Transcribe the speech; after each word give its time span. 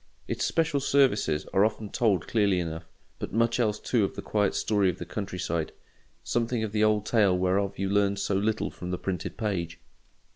Its 0.27 0.43
special 0.43 0.79
services 0.79 1.45
are 1.53 1.63
often 1.63 1.87
told 1.87 2.27
clearly 2.27 2.59
enough; 2.59 2.87
but 3.19 3.31
much 3.31 3.59
else 3.59 3.77
too 3.79 4.03
of 4.03 4.15
the 4.15 4.21
quiet 4.23 4.55
story 4.55 4.89
of 4.89 4.97
the 4.97 5.05
country 5.05 5.37
side: 5.37 5.73
something 6.23 6.63
of 6.63 6.71
the 6.71 6.83
old 6.83 7.05
tale 7.05 7.37
whereof 7.37 7.77
you 7.77 7.87
learn 7.87 8.15
so 8.17 8.33
little 8.33 8.71
from 8.71 8.89
the 8.89 8.97
printed 8.97 9.37
page. 9.37 9.79